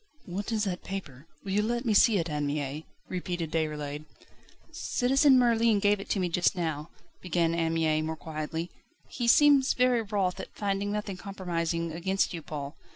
"What 0.25 0.51
is 0.51 0.63
that 0.63 0.83
paper? 0.83 1.27
Will 1.43 1.51
you 1.51 1.61
let 1.61 1.85
me 1.85 1.93
see 1.93 2.17
it, 2.17 2.27
Anne 2.27 2.47
Mie?" 2.47 2.85
repeated 3.07 3.51
Déroulède. 3.51 4.05
"Citizen 4.71 5.37
Merlin 5.37 5.77
gave 5.77 5.99
it 5.99 6.09
to 6.09 6.19
me 6.19 6.27
just 6.27 6.55
now," 6.55 6.89
began 7.21 7.53
Anne 7.53 7.75
Mie 7.75 8.01
more 8.01 8.17
quietly; 8.17 8.71
"he 9.09 9.27
seems 9.27 9.75
very 9.75 10.01
wroth 10.01 10.39
at 10.39 10.49
finding 10.55 10.91
nothing 10.91 11.17
compromising 11.17 11.91
against 11.91 12.33
you, 12.33 12.41
Paul. 12.41 12.75